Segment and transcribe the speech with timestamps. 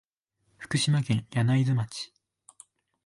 [0.57, 2.11] 福島県柳津町